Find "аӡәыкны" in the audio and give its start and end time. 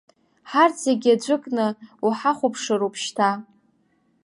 1.15-1.67